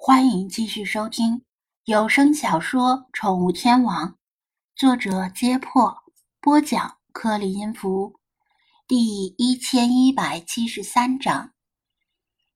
[0.00, 1.42] 欢迎继续收听
[1.84, 4.10] 有声小说《宠物天王》，
[4.76, 5.92] 作者：揭破，
[6.40, 8.14] 播讲：克里音符，
[8.86, 11.50] 第一千一百七十三章。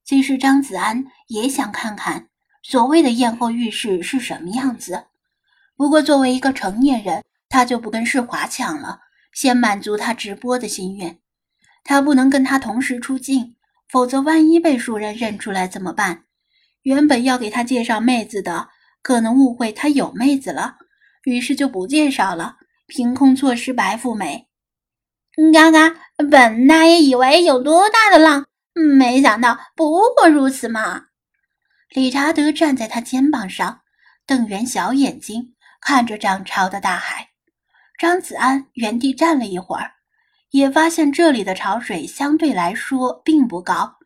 [0.04, 2.28] 其实张子安也想看看
[2.62, 5.08] 所谓的艳后浴室是什么样子，
[5.76, 9.00] 不过作为一个成年人，他就不跟世华抢了，
[9.32, 11.18] 先满足他直播的心愿。
[11.82, 13.56] 他不能跟他同时出镜，
[13.88, 16.24] 否则万一被熟人认出来怎么办？
[16.82, 18.68] 原本要给他介绍妹子的，
[19.02, 20.76] 可能误会他有妹子了，
[21.24, 24.48] 于是就不介绍了，凭空错失白富美。
[25.52, 25.94] 嘎嘎，
[26.30, 28.46] 本大爷以为有多大的浪，
[28.98, 31.04] 没想到不过如此嘛！
[31.90, 33.80] 理查德站在他肩膀上，
[34.26, 37.28] 瞪圆小眼睛看着涨潮的大海。
[37.98, 39.92] 张子安原地站了一会儿，
[40.50, 43.98] 也发现这里的潮水相对来说并不高。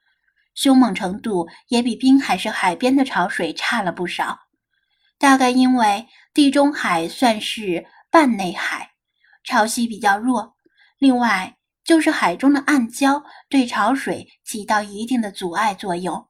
[0.56, 4.38] 凶猛程度也比滨海市海边的潮水差了不少，
[5.18, 8.90] 大概因为地中海算是半内海，
[9.44, 10.56] 潮汐比较弱。
[10.98, 16.26] 另外就是海中的暗礁对潮水起到一定的阻碍作用。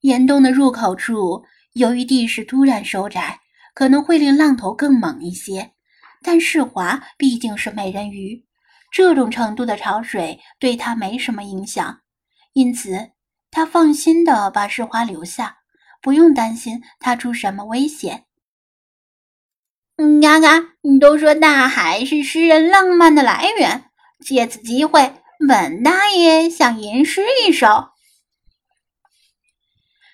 [0.00, 1.44] 岩洞的入口处，
[1.74, 3.38] 由于地势突然收窄，
[3.74, 5.72] 可能会令浪头更猛一些。
[6.20, 8.44] 但世华毕竟是美人鱼，
[8.90, 12.00] 这种程度的潮水对他没什么影响。
[12.54, 13.10] 因此，
[13.50, 15.58] 他放心的把世华留下，
[16.00, 18.26] 不用担心他出什么危险。
[20.22, 23.90] 嘎嘎，你都说大海是诗人浪漫的来源，
[24.24, 25.14] 借此机会，
[25.48, 27.90] 本大爷想吟诗一首。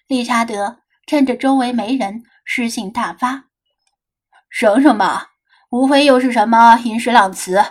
[0.06, 3.44] 理查德趁着周围没人，诗兴大发
[4.48, 5.32] ：“省省吧，
[5.70, 7.62] 无非又是什么吟诗浪词，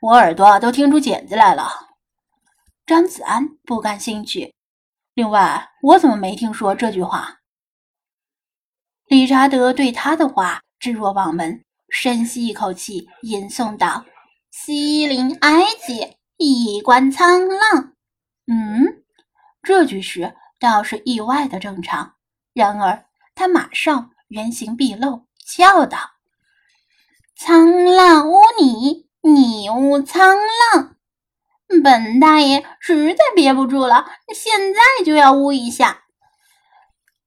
[0.00, 1.68] 我耳朵都听出茧子来了。”
[2.86, 4.54] 张子安不感兴趣。
[5.14, 7.38] 另外，我怎么没听说这句话？
[9.06, 14.04] 理查德对他的话置若罔闻，深吸一口气，吟诵道
[14.50, 17.94] ：“西临埃及，一观沧浪。”
[18.46, 19.02] 嗯，
[19.62, 22.16] 这句诗倒是意外的正常。
[22.52, 25.98] 然而，他马上原形毕露，叫道
[27.38, 30.34] ：“沧浪无你，你无沧
[30.74, 30.93] 浪。”
[31.82, 36.02] 本大爷实在憋不住了，现在就要呜一下。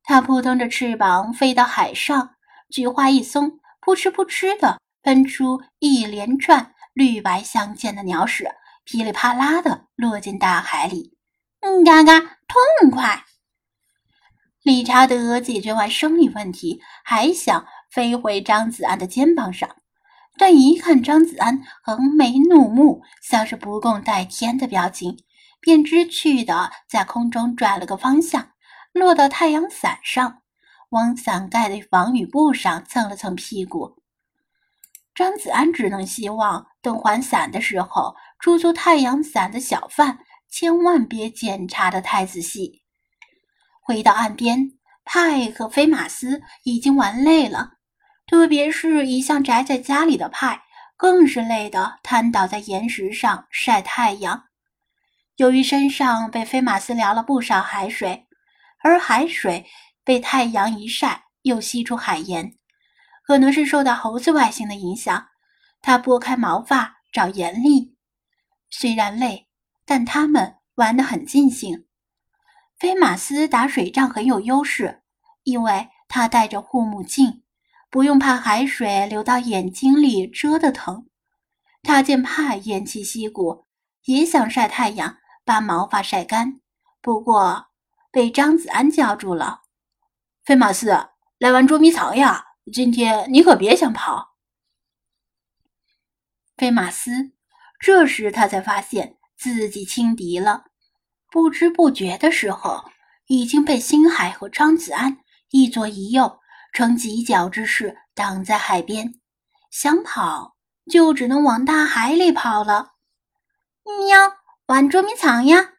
[0.04, 2.36] 他扑腾着翅膀飞到海上，
[2.70, 8.50] 菊花一松，扑哧扑哧的喷出一连串绿白相间的鸟屎，
[8.86, 11.18] 噼里啪啦的落进大海里。
[11.60, 13.26] 嗯，嘎嘎，痛快！
[14.64, 19.70] 理查德解决完生理问题，还想飞回张子安的肩膀上。
[20.38, 25.18] 但一看张子安横眉怒目，像是不共戴天的表情，
[25.60, 28.52] 便知趣的在空中转了个方向，
[28.94, 30.42] 落到太阳伞上，
[30.90, 33.98] 往伞盖的防雨布上蹭了蹭屁股。
[35.16, 42.84] 张子安只能希望等还伞的时候，出租太阳伞的小贩千万别检查的太仔细。
[43.82, 44.74] 回到岸边，
[45.04, 47.77] 派和菲马斯已经玩累了。
[48.28, 50.64] 特别是一向宅在家里的派，
[50.98, 54.44] 更是累得瘫倒在岩石上晒太阳。
[55.38, 58.28] 由于身上被飞马斯撩了不少海水，
[58.84, 59.66] 而海水
[60.04, 62.58] 被太阳一晒又吸出海盐，
[63.26, 65.28] 可能是受到猴子外形的影响，
[65.82, 67.96] 他拨开毛发找盐粒。
[68.70, 69.48] 虽然累，
[69.86, 71.86] 但他们玩得很尽兴。
[72.78, 75.02] 飞马斯打水仗很有优势，
[75.44, 77.44] 因为他戴着护目镜。
[77.90, 81.08] 不用怕海水流到眼睛里遮得疼。
[81.84, 83.66] 他见怕偃旗息鼓，
[84.06, 86.60] 也想晒太阳，把毛发晒干。
[87.02, 87.68] 不过
[88.12, 89.62] 被张子安叫住了
[90.44, 92.46] ：“飞马斯，来玩捉迷藏呀！
[92.74, 94.36] 今天你可别想跑。”
[96.58, 97.32] 飞马斯
[97.80, 100.66] 这时他才发现自己轻敌了，
[101.32, 102.84] 不知不觉的时候，
[103.28, 105.20] 已经被星海和张子安
[105.52, 106.40] 一左一右。
[106.78, 109.16] 呈犄角之势挡在海边，
[109.72, 110.58] 想跑
[110.88, 112.92] 就只能往大海里跑了。
[114.08, 114.20] 喵，
[114.68, 115.72] 玩捉迷藏呀！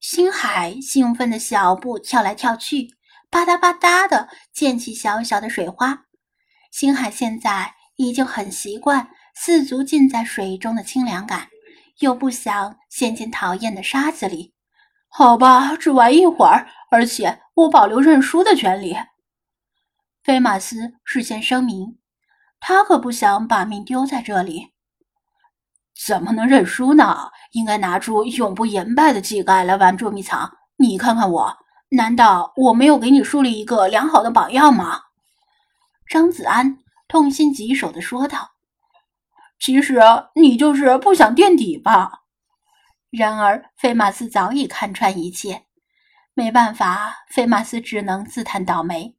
[0.00, 2.88] 星海兴奋的小步跳来跳去，
[3.30, 6.06] 吧嗒吧嗒的溅起小小的水花。
[6.72, 11.46] 星海现在已经很习惯四足浸在水中的清凉感，
[12.00, 14.52] 又不想陷进讨厌的沙子里。
[15.06, 18.96] 好吧，只玩一会儿，而且我保留认输的权利。
[20.28, 21.96] 菲马斯事先声明，
[22.60, 24.74] 他可不想把命丢在这里。
[26.06, 27.30] 怎么能认输呢？
[27.52, 30.58] 应该拿出永不言败的气概来玩捉迷藏。
[30.76, 31.56] 你看看我，
[31.92, 35.00] 难道我没有给你树立一个良好的榜样吗？
[36.06, 36.76] 张子安
[37.08, 38.50] 痛心疾首地说道
[39.58, 39.98] ：“其实
[40.34, 42.24] 你就是不想垫底吧？”
[43.08, 45.64] 然而，菲马斯早已看穿一切。
[46.34, 49.14] 没办法，菲马斯只能自叹倒霉。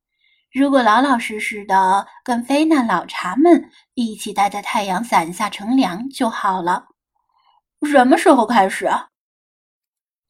[0.52, 6.88] 如果老老实实的跟菲娜老茶们一起待在太阳伞下乘凉就好了。
[7.88, 8.90] 什么时候开始？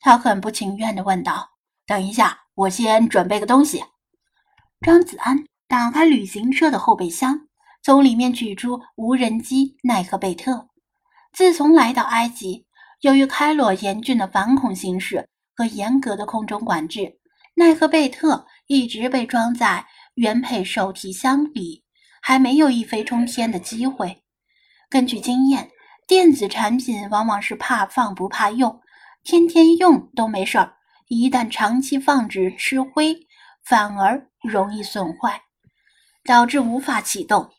[0.01, 1.51] 他很不情愿地问道。
[1.85, 3.85] 等一下，我先准备个东西。
[4.81, 7.47] 张子安打开旅行车的后备箱，
[7.81, 10.67] 从里面取出无人机奈克贝特。
[11.31, 12.65] 自从来到埃及，
[12.99, 17.19] 由于开罗严峻的反恐形势和严格的空中管制，
[17.55, 19.87] 奈克贝特一直被装在。
[20.19, 21.85] 原配手提箱里
[22.21, 24.21] 还没有一飞冲天的机会。
[24.89, 25.71] 根据经验，
[26.05, 28.81] 电子产品往往是怕放不怕用，
[29.23, 30.73] 天天用都没事儿，
[31.07, 33.15] 一旦长期放置吃灰，
[33.63, 35.41] 反而容易损坏，
[36.25, 37.49] 导致无法启动。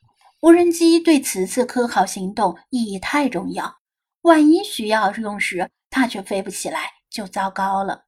[0.42, 3.78] 无人机对此次科考行动意义太重要，
[4.20, 8.04] 万一需要用时，它却飞不起来，就糟糕了。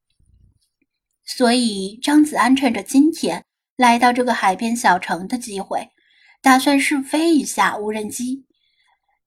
[1.25, 3.46] 所以张子安趁着今天。
[3.76, 5.90] 来到这个海边小城的机会，
[6.40, 8.46] 打算试飞一下无人机，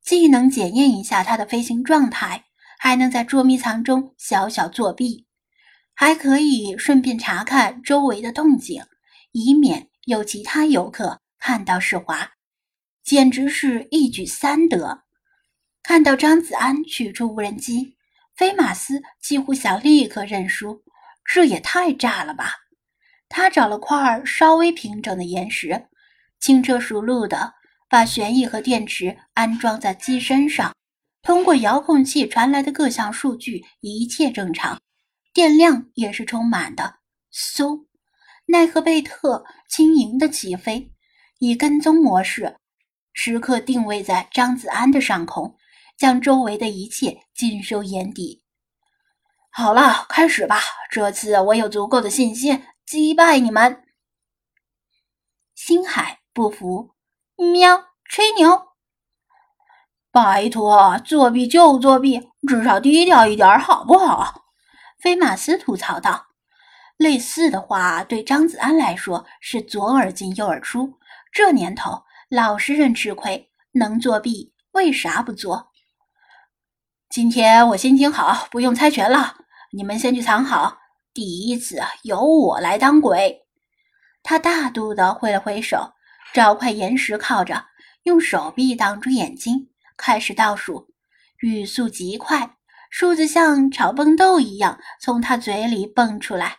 [0.03, 2.45] 既能检验一下它的飞行状态，
[2.77, 5.25] 还能在捉迷藏中小小作弊，
[5.93, 8.83] 还可以顺便查看周围的动静，
[9.31, 12.31] 以免有其他游客看到世华，
[13.03, 15.03] 简直是一举三得。
[15.81, 17.95] 看到张子安取出无人机，
[18.35, 20.83] 菲马斯几乎想立刻认输，
[21.23, 22.64] 这也太炸了吧！
[23.27, 25.87] 他找了块稍微平整的岩石，
[26.39, 27.53] 轻车熟路的
[27.89, 30.73] 把旋翼和电池安装在机身上。
[31.21, 34.79] 通过遥控器传来的各项数据，一切正常，
[35.33, 36.97] 电量也是充满的。
[37.33, 37.85] 嗖，
[38.45, 40.91] 奈克贝特轻盈的起飞，
[41.39, 42.57] 以跟踪模式，
[43.11, 45.57] 时刻定位在张子安的上空，
[45.97, 48.43] 将周围的一切尽收眼底。
[49.49, 50.61] 好了，开始吧。
[50.91, 52.61] 这次我有足够的信心。
[52.85, 53.83] 击败你们！
[55.55, 56.91] 星海不服，
[57.35, 58.67] 喵，吹牛！
[60.11, 64.43] 拜托，作弊就作弊，至少低调一点好不好？
[64.99, 66.27] 菲马斯吐槽道。
[66.97, 70.93] 类似的话对张子安来说是左耳进右耳出。
[71.33, 75.71] 这年头，老实人吃亏，能作弊为啥不做？
[77.09, 79.37] 今天我心情好，不用猜拳了，
[79.71, 80.77] 你们先去藏好。
[81.15, 83.45] 第一次由我来当鬼，
[84.21, 85.93] 他大度的挥了挥手，
[86.33, 87.67] 找块岩石靠着，
[88.03, 90.89] 用手臂挡住眼睛，开始倒数，
[91.39, 92.57] 语速极快，
[92.89, 96.57] 数字像炒蹦豆一样从他嘴里蹦出来：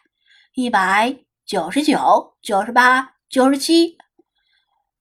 [0.55, 1.15] 一百
[1.45, 3.99] 九十九、九十八、九十七。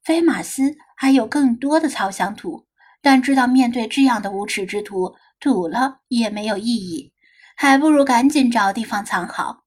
[0.03, 2.67] 菲马斯还有更多的草想吐，
[3.01, 7.13] 但知道面对这样的无耻之徒，吐了也没有意义。
[7.55, 9.63] 还不如赶紧找地方藏好。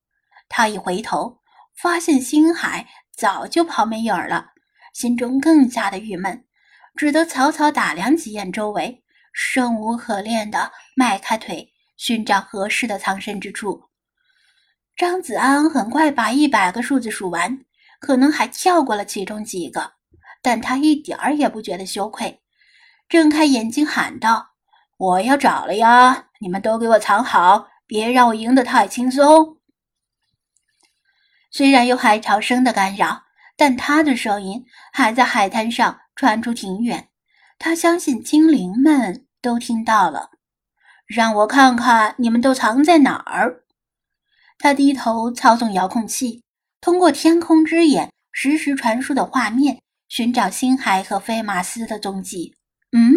[0.48, 1.40] 他一回头，
[1.76, 2.86] 发现星海
[3.16, 4.52] 早就跑没影儿了，
[4.94, 6.44] 心中更加的郁闷，
[6.96, 9.02] 只得草草打量几眼周围，
[9.32, 13.84] 生无可恋的迈开腿，寻找合适的藏身之处。
[14.96, 17.60] 张子安很快把一百个数字数完，
[18.00, 19.92] 可能还跳过了其中几个，
[20.42, 22.40] 但他一点儿也不觉得羞愧，
[23.08, 24.54] 睁开眼睛喊道
[24.98, 26.26] ：“我要找了呀！
[26.40, 29.56] 你们都给我藏好！”别让我赢得太轻松。
[31.50, 33.24] 虽然有海潮声的干扰，
[33.56, 37.08] 但他的声音还在海滩上传出挺远。
[37.58, 40.30] 他相信精灵们都听到了。
[41.06, 43.64] 让我看看你们都藏在哪儿。
[44.58, 46.44] 他低头操纵遥控器，
[46.82, 52.54] 通过天空之眼实时传输的画面，寻找星海和菲马斯的踪迹。
[52.92, 53.14] 嗯，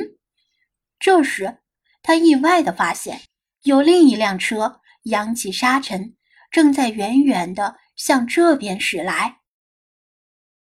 [0.98, 1.58] 这时
[2.02, 3.22] 他意外的发现。
[3.64, 6.16] 有另一辆车扬起沙尘，
[6.50, 9.41] 正在远远的向这边驶来。